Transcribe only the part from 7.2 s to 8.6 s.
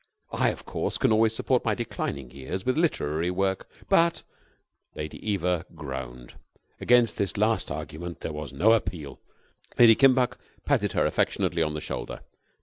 last argument there was